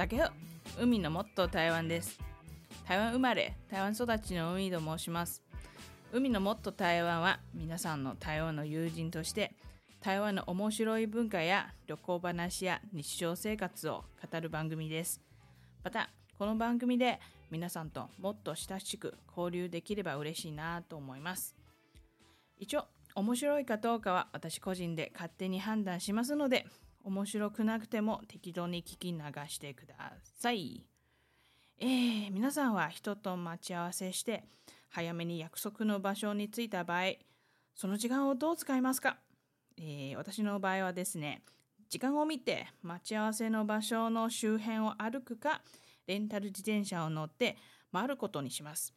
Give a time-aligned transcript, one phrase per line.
[0.00, 0.32] 大家好
[0.78, 2.18] 海のもっと台湾です。
[2.88, 5.42] 台湾生まれ台湾育ちの海と申します。
[6.10, 9.52] 海のもっと台湾は皆さんの台湾の友人として
[10.00, 15.20] 台湾の面白い文化や旅行話や日常生活を語る番組です。
[15.84, 16.08] また
[16.38, 21.54] この番組で皆さんともっと親しく交流できれば嬉しいなと思います。
[22.58, 26.64] 一応面白いかどうかは私個人で勝手に判断しますので
[27.04, 29.18] 面白くなくても適当に聞き流
[29.48, 30.84] してください。
[31.78, 34.44] えー、皆さんは人と待ち合わせして
[34.90, 37.12] 早めに約束の場所に着いた場合、
[37.74, 39.18] その時間をどう使いますか、
[39.78, 41.42] えー、私の場合はですね、
[41.88, 45.62] 時間を見て待ち合わせの場所の周辺を歩くか、
[46.06, 47.56] レンタル自転車を乗って
[47.92, 48.94] 回ることにします。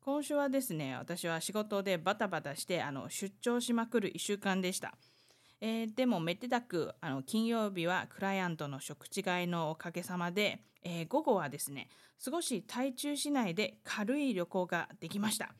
[0.00, 4.94] 今週はですね、私は仕事でバタバタしてあの出張しまくる1週間でした。
[5.60, 15.52] えー、でもめでたくあの金曜日はクライアントの食事会のおかげさまで、えー、午後はですね少し台中市内で軽い旅行ができました、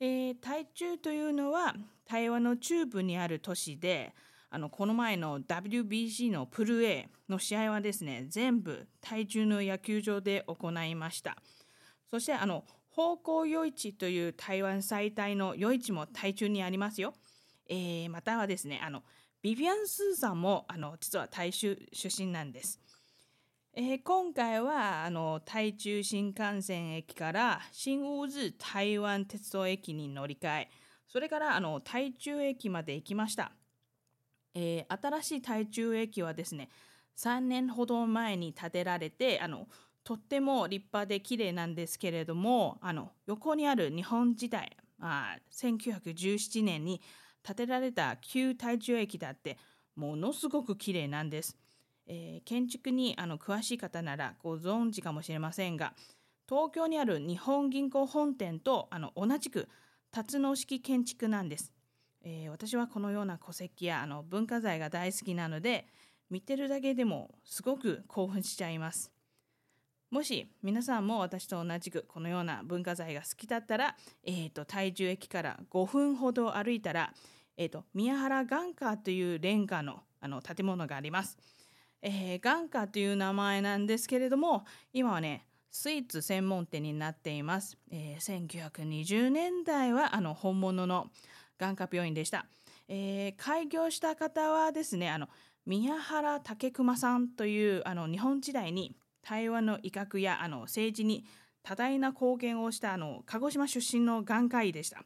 [0.00, 1.74] えー、台中というのは
[2.08, 4.12] 台湾の中部にある都市で
[4.50, 11.36] あのこの前の WBC のプル A の試合はですね全部台中の野球場で行いました。
[12.10, 17.12] そしてあの方向夜市という台湾最大の夜市も台中にありますよ、
[17.68, 19.02] えー、またはですねあの
[19.42, 22.80] ビビアン・スーさんもあの実は台州出身なんです。
[23.78, 30.70] えー、今回はあの台中新幹線駅から新烏津台湾鉄道駅に乗り換え
[31.06, 33.52] それからあの台中駅まで行きました、
[34.54, 36.70] えー、新しい台中駅はですね
[37.18, 39.68] 3年ほど前に建てられてあの
[40.04, 47.02] とっても立派で綺麗なんですけれどもあの横にある日本時代あ1917年に
[47.46, 49.56] 建てられた旧台中駅だって
[49.94, 51.56] ものすごく綺麗なんです。
[52.08, 55.92] えー、建築にあの詳しい方ならご存知かもしれませんが
[56.48, 59.68] 東京にある日本銀行本店とあの同じく
[60.12, 61.72] 辰野式建築なんです。
[62.22, 65.86] えー、私はこのような戸籍やあの文化財が大好きなので
[66.28, 69.12] 見てるだけでもすごく興奮しちゃいます。
[70.10, 77.12] もし皆さんも私と同じくこのような文化財が好きだったら、えーと、台中駅から5分ほど歩いたら、
[77.56, 81.38] えーと、宮原眼科というレンガのあの建物があります。
[82.02, 87.78] えー、眼科という名前なんですけれども今はねスイーツ専門店になっています。
[87.90, 91.10] えー、1920年代はあの本物の
[91.58, 92.46] 眼科病院でした。
[92.88, 95.28] えー、開業した方はですねあの
[95.64, 101.24] 宮原武隈さんというあの日本時代に台湾の威嚇やあの政治に
[101.62, 105.02] 多大な貢献をしたあの鹿児島出身の眼科医でした。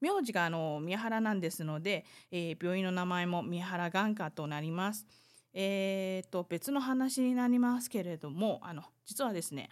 [0.00, 5.06] 名字があの宮原なんですので、えー、病院の名前も宮原眼科となります。
[5.54, 9.70] えーと、別の話になりますけれどもあの実はですね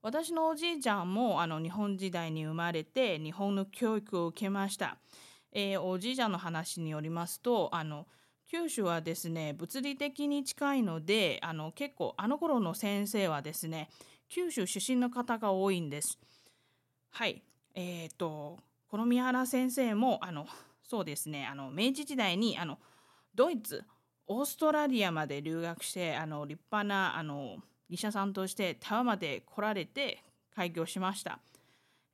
[0.00, 4.98] 私のおじいちゃんもあの日本時代に生まれて日本の教育を受けました。
[5.52, 8.06] えー、おじいちゃんの話によりますとあの
[8.50, 13.88] 九州はですね物理的に近いのであの結構あの頃の先生はですね
[14.28, 16.18] 九州出身の方が多いんです。
[17.10, 17.42] はい
[17.74, 20.46] えーと、この三原先生もあの
[20.82, 22.78] そうですねあの明治時代にあの
[23.34, 23.84] ドイツ
[24.26, 27.56] オーストラリアまで留学してあの立派なあの
[27.88, 30.22] 医者さんとして台湾まで来られて
[30.54, 31.38] 開業しました。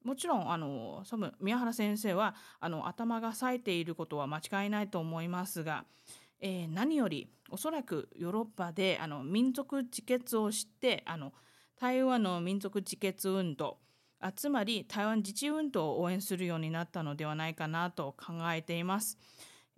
[0.04, 5.86] もちろんあの多分宮原先生はあの頭が冴えていることは間違いないと思いますが
[6.46, 11.32] えー、何よりおそらくヨーロッパであの民族自決を知ってあの
[11.80, 13.78] 台湾の民族自決運動
[14.32, 19.18] つまり台湾自治運動を応援するようになったのではないかなと考えています。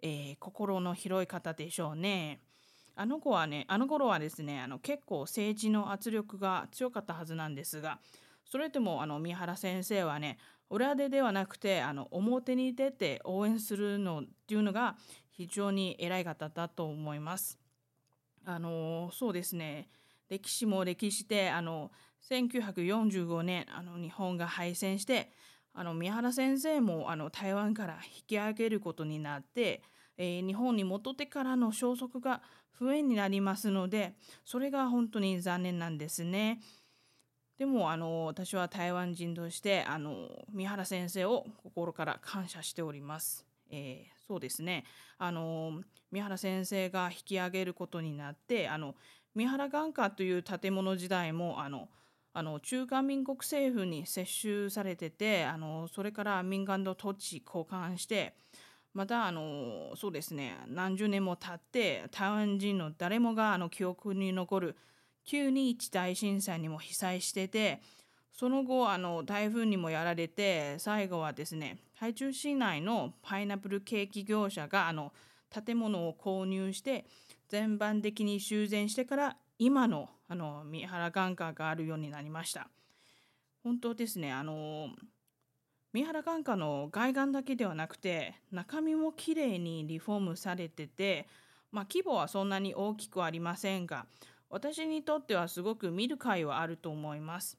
[0.03, 2.41] えー、心の広い方でしょうね。
[2.95, 7.99] あの子はね、あの頃はですね、あの結構政治の圧力が強かったはずなんですが、
[8.45, 10.39] それでもあの三原先生はね、
[10.71, 14.97] 裏手ではなくてあの表に出て応援するのっていうのが
[15.31, 17.59] 非常に偉い方だと思います。
[18.45, 19.89] あのそうですね
[20.29, 21.91] 歴史も歴史であの
[22.31, 25.31] 1945年あの日本が敗戦して
[25.73, 29.83] あの宮原先生もあの台湾から引き上げることになって、
[30.17, 32.41] えー、日本に戻ってからの消息が
[32.79, 34.15] 不縁になりますので
[34.45, 36.61] それが本当に残念なんですね。
[37.59, 43.47] でもあの私は台湾人としてあの三原先生を心から感謝しております。
[43.71, 44.85] えー、そうですね
[45.19, 48.95] あの三原先生が引き上げることになってあの
[49.35, 51.89] 三原眼科という建物時代もあの
[52.37, 58.35] あの中華民国政府に接収されててあのそれから民間の土地交換して
[58.93, 64.77] またあのそうですね何十年も経って台湾人の誰もがあの記憶に残る
[65.27, 67.81] 921大震災にも被災してて
[68.33, 75.15] その後あの台風にもやられて最後はですね台中市内のパイナップルケーキ業者があの
[75.49, 77.07] 建物を購入して
[77.49, 82.69] 全般的に修繕してから今のあの三原眼科があるようになりました。
[83.63, 84.89] 本当ですねあの
[85.93, 91.27] 三原眼科の外観だけではなくて中身もきれいにリフォームされてて、
[91.73, 94.07] まあ、規模はそんなに大きくありませんが
[94.51, 97.59] 私にとってはすごく見る会はあると思います。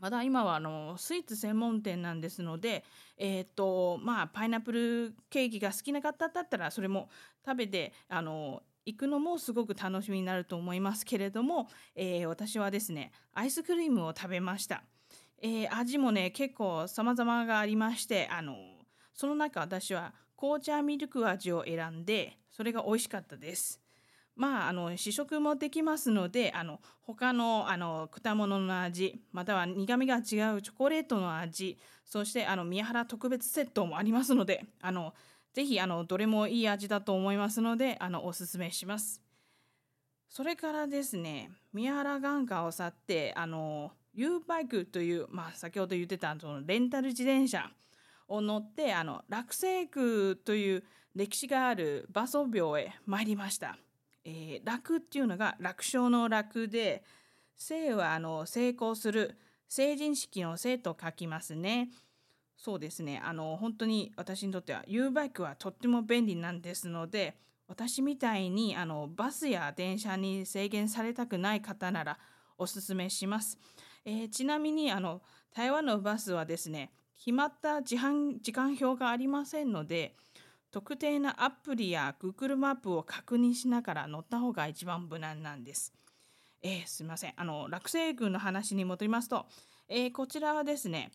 [0.00, 2.84] まだ今はあのスイーツ専門店なんですので、
[3.18, 7.10] えーとまあ、パイナップルケーキが好きな方だったらそれも
[7.44, 14.82] 食べてあの行くのもすごく楽しみになると思いますけれども、えー、私はですねアイスクリームを食べました。
[15.42, 18.56] えー、味もね結構様々がありましてあの
[19.14, 23.80] その中私は紅茶ミルク味を選んでそれが美味しかったです。
[24.36, 35.12] まあ、あの試食もできますのであの他のあの果物の味または苦みが違うチョコレートの味そしてあの宮原特別セットもありますのであの
[35.52, 39.22] ぜひあのどれもいい味だと思いますのであのおすすめします。
[40.28, 47.70] それからですね宮原眼科を去ってあの U バイクという、まあ、先ほど言ってたそのレンタル自転車
[48.28, 53.76] を乗ってあの落成区という歴史がある馬祖廟へ参りました。
[54.24, 57.02] えー、楽っていうのが楽勝の楽で
[57.56, 59.36] 生はあの成功する
[59.68, 61.88] 成人式の生と書きますね。
[62.62, 67.34] そうですねあの本当に私にとっては U バイクはとっても便利なんですので
[67.66, 72.18] 私みたいにあのバスや電車に制限されたくない方なら
[72.58, 73.58] おすすめします。
[74.04, 75.22] えー、ちなみにあの
[75.54, 77.96] 台湾のバスはですね決まった時
[78.42, 80.14] 時間表がありませんので
[80.70, 85.94] 特定なアプリや Google マップを確認しながら乗った方が一番無難なんです。
[86.62, 87.32] えー、すみません。
[87.36, 89.46] あの、落成宮の話に戻りますと、
[89.88, 91.10] えー、こちらはですね、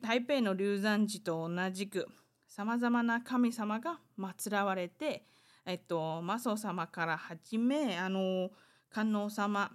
[0.00, 2.06] 台北の龍山寺と同じく、
[2.48, 5.24] さまざまな神様が祀られて、
[5.64, 8.50] えっと、マソ様からはじめ、あの、
[8.90, 9.70] 観音様、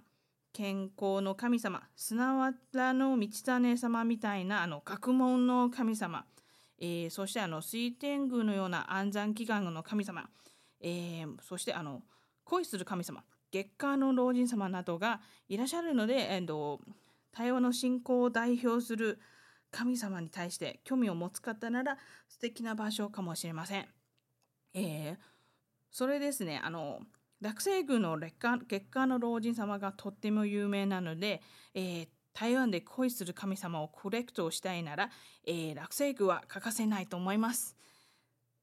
[0.52, 6.24] 健康の神様、砂綿の道種様みたいな、あの、学問の神様、
[6.80, 10.28] えー、そしてあの水天宮のような安産祈願の神様、
[10.80, 12.02] えー、そしてあの
[12.44, 16.78] 恋する神様月下の老人様などがいらっしゃるので、えー、
[17.32, 19.18] 台湾の信仰を代表する
[19.70, 21.98] 神様に対して興味を持つ方なら
[22.28, 23.86] 素敵な場所かもしれません。
[24.74, 25.16] えー、
[25.90, 27.00] それですねあの
[27.40, 31.40] 落成宮の月下の老人様がとっても有名なので、
[31.74, 35.10] えー、台湾で恋する神様をコレクトしたいなら、
[35.46, 37.76] えー、落成具は欠かせないと思います。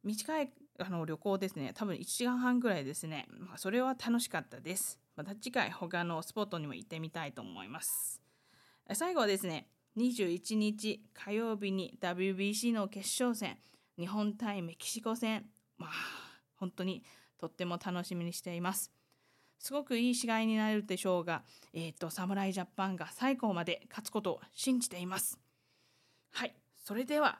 [0.03, 3.27] 短いあの旅行ですね、多分1時間半ぐらいですね。
[3.29, 4.99] まあ、それは楽しかったです。
[5.15, 8.21] また次回他のスポットにも行ってみたいと思います。
[8.93, 13.57] 最後はですね、21日火曜日に WBC の決勝戦、
[13.97, 15.45] 日本対メキシコ戦、
[15.77, 15.89] まあ
[16.57, 17.03] 本当に
[17.37, 18.91] とっても楽しみにしています。
[19.59, 21.43] すごくいい試合になるでしょうが、
[21.73, 25.39] えっ、ー、と、侍ジャパンが最後まで勝つことを信じています。
[26.31, 26.53] はい、
[26.83, 27.39] それでは、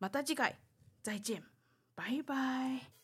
[0.00, 0.56] また次回、
[1.02, 1.42] 再见。
[1.96, 2.34] バイバ
[2.76, 2.97] イ。